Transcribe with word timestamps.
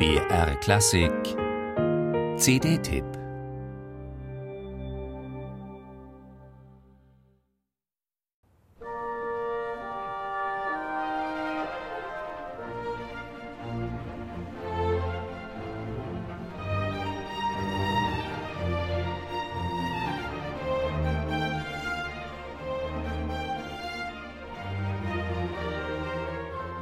BR 0.00 0.54
Klassik 0.62 1.12
CD-Tipp 2.38 3.04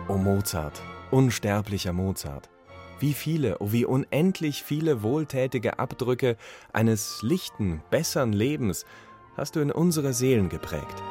O 0.07 0.17
Mozart, 0.17 0.81
unsterblicher 1.11 1.93
Mozart. 1.93 2.49
Wie 3.01 3.15
viele, 3.15 3.59
oh 3.61 3.71
wie 3.71 3.85
unendlich 3.85 4.65
viele 4.65 5.03
wohltätige 5.03 5.79
Abdrücke 5.79 6.37
eines 6.73 7.23
lichten, 7.23 7.81
bessern 7.91 8.33
Lebens 8.33 8.85
hast 9.37 9.55
du 9.55 9.61
in 9.61 9.71
unsere 9.71 10.13
Seelen 10.13 10.49
geprägt. 10.49 11.03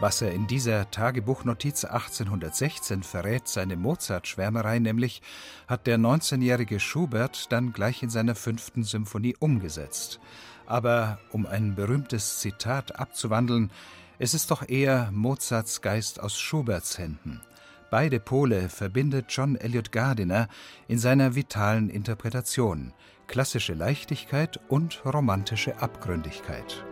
Was 0.00 0.22
er 0.22 0.32
in 0.32 0.46
dieser 0.46 0.90
Tagebuchnotiz 0.90 1.84
1816 1.84 3.02
verrät, 3.02 3.48
seine 3.48 3.76
Mozart-Schwärmerei 3.76 4.78
nämlich, 4.78 5.22
hat 5.66 5.88
der 5.88 5.98
19-jährige 5.98 6.78
Schubert 6.78 7.50
dann 7.50 7.72
gleich 7.72 8.02
in 8.02 8.10
seiner 8.10 8.36
fünften 8.36 8.84
Symphonie 8.84 9.34
umgesetzt. 9.40 10.20
Aber 10.66 11.18
um 11.32 11.46
ein 11.46 11.74
berühmtes 11.74 12.38
Zitat 12.38 13.00
abzuwandeln, 13.00 13.72
es 14.20 14.34
ist 14.34 14.50
doch 14.50 14.68
eher 14.68 15.10
Mozarts 15.10 15.80
Geist 15.80 16.20
aus 16.20 16.38
Schuberts 16.38 16.98
Händen. 16.98 17.40
Beide 17.90 18.20
Pole 18.20 18.68
verbindet 18.68 19.26
John 19.30 19.56
Elliott 19.56 19.92
Gardiner 19.92 20.48
in 20.88 20.98
seiner 20.98 21.34
vitalen 21.34 21.88
Interpretation, 21.88 22.92
klassische 23.26 23.72
Leichtigkeit 23.72 24.60
und 24.68 25.02
romantische 25.06 25.80
Abgründigkeit. 25.80 26.84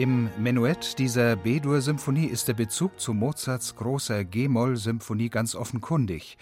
Im 0.00 0.30
Menuett 0.38 0.98
dieser 0.98 1.36
B-Dur-Symphonie 1.36 2.24
ist 2.24 2.48
der 2.48 2.54
Bezug 2.54 2.98
zu 2.98 3.12
Mozarts 3.12 3.76
großer 3.76 4.24
G-Moll-Symphonie 4.24 5.28
ganz 5.28 5.54
offenkundig. 5.54 6.38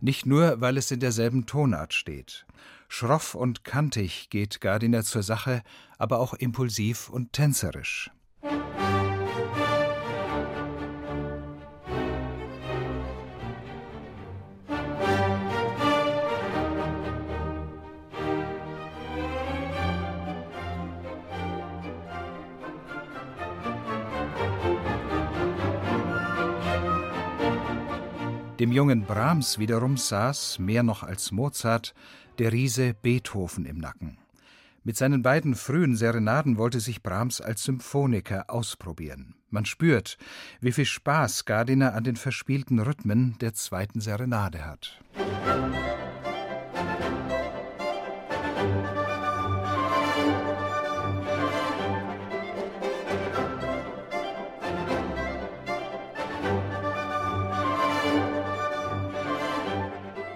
Nicht 0.00 0.24
nur, 0.24 0.62
weil 0.62 0.78
es 0.78 0.90
in 0.90 1.00
derselben 1.00 1.44
Tonart 1.44 1.92
steht. 1.92 2.46
Schroff 2.88 3.34
und 3.34 3.64
kantig 3.64 4.30
geht 4.30 4.62
Gardiner 4.62 5.04
zur 5.04 5.22
Sache, 5.22 5.60
aber 5.98 6.20
auch 6.20 6.32
impulsiv 6.32 7.10
und 7.10 7.34
tänzerisch. 7.34 8.10
Dem 28.62 28.70
jungen 28.70 29.06
Brahms 29.06 29.58
wiederum 29.58 29.96
saß, 29.96 30.60
mehr 30.60 30.84
noch 30.84 31.02
als 31.02 31.32
Mozart, 31.32 31.94
der 32.38 32.52
Riese 32.52 32.94
Beethoven 32.94 33.64
im 33.64 33.78
Nacken. 33.78 34.18
Mit 34.84 34.96
seinen 34.96 35.20
beiden 35.20 35.56
frühen 35.56 35.96
Serenaden 35.96 36.58
wollte 36.58 36.78
sich 36.78 37.02
Brahms 37.02 37.40
als 37.40 37.64
Symphoniker 37.64 38.44
ausprobieren. 38.46 39.34
Man 39.50 39.64
spürt, 39.64 40.16
wie 40.60 40.70
viel 40.70 40.84
Spaß 40.84 41.44
Gardiner 41.44 41.94
an 41.94 42.04
den 42.04 42.14
verspielten 42.14 42.78
Rhythmen 42.78 43.36
der 43.40 43.52
zweiten 43.52 44.00
Serenade 44.00 44.64
hat. 44.64 45.02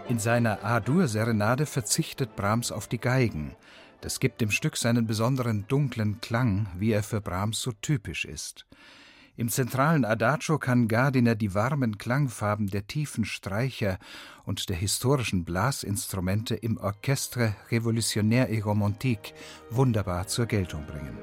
In 0.09 0.21
seiner 0.21 0.65
A-Dur-Serenade 0.65 1.67
verzichtet 1.67 2.37
Brahms 2.37 2.71
auf 2.71 2.87
die 2.87 3.01
Geigen. 3.01 3.57
Das 4.01 4.21
gibt 4.21 4.41
dem 4.41 4.53
Stück 4.53 4.77
seinen 4.77 5.09
besonderen 5.09 5.67
dunklen 5.67 6.21
Klang, 6.21 6.69
wie 6.79 6.93
er 6.93 7.03
für 7.03 7.21
Brahms 7.21 7.61
so 7.61 7.73
typisch 7.73 8.25
ist. 8.25 8.67
Im 9.37 9.49
zentralen 9.49 10.05
Adagio 10.05 10.59
kann 10.59 10.87
Gardiner 10.87 11.35
die 11.35 11.55
warmen 11.55 11.99
Klangfarben 11.99 12.69
der 12.69 12.87
tiefen 12.87 13.25
Streicher 13.25 13.99
und 14.45 14.69
der 14.69 14.77
historischen 14.77 15.45
Blasinstrumente 15.45 16.55
im 16.55 16.79
Orchestre 16.79 17.57
Révolutionnaire 17.71 18.49
et 18.49 18.65
Romantique 18.65 19.35
wunderbar 19.71 20.29
zur 20.29 20.47
Geltung 20.47 20.87
bringen. 20.87 21.19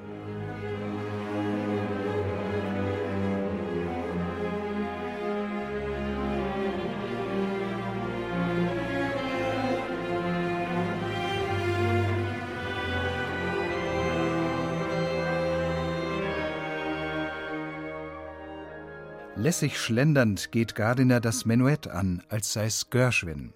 Lässig 19.43 19.77
schlendernd 19.77 20.53
geht 20.53 20.73
Gardiner 20.73 21.19
das 21.19 21.43
Menuett 21.43 21.89
an, 21.89 22.23
als 22.29 22.53
sei's 22.53 22.89
Gershwin. 22.89 23.51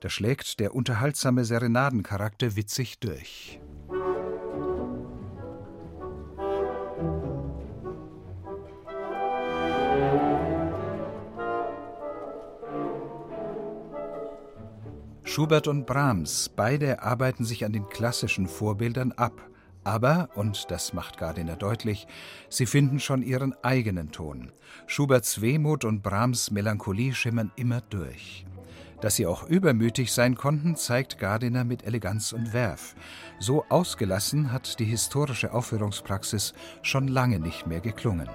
Da 0.00 0.10
schlägt 0.10 0.60
der 0.60 0.74
unterhaltsame 0.74 1.46
Serenadencharakter 1.46 2.54
witzig 2.54 2.98
durch. 2.98 3.58
Schubert 15.24 15.66
und 15.66 15.86
Brahms, 15.86 16.50
beide 16.54 17.02
arbeiten 17.02 17.46
sich 17.46 17.64
an 17.64 17.72
den 17.72 17.88
klassischen 17.88 18.46
Vorbildern 18.48 19.12
ab. 19.12 19.40
Aber, 19.84 20.28
und 20.34 20.70
das 20.70 20.92
macht 20.92 21.18
Gardiner 21.18 21.56
deutlich, 21.56 22.06
sie 22.48 22.66
finden 22.66 23.00
schon 23.00 23.22
ihren 23.22 23.54
eigenen 23.62 24.12
Ton. 24.12 24.52
Schuberts 24.86 25.40
Wehmut 25.40 25.84
und 25.84 26.02
Brahms 26.02 26.50
Melancholie 26.50 27.14
schimmern 27.14 27.50
immer 27.56 27.80
durch. 27.80 28.46
Dass 29.00 29.16
sie 29.16 29.26
auch 29.26 29.48
übermütig 29.48 30.12
sein 30.12 30.36
konnten, 30.36 30.76
zeigt 30.76 31.18
Gardiner 31.18 31.64
mit 31.64 31.84
Eleganz 31.84 32.32
und 32.32 32.52
Werf. 32.52 32.94
So 33.40 33.64
ausgelassen 33.68 34.52
hat 34.52 34.78
die 34.78 34.84
historische 34.84 35.52
Aufführungspraxis 35.52 36.54
schon 36.82 37.08
lange 37.08 37.40
nicht 37.40 37.66
mehr 37.66 37.80
geklungen. 37.80 38.28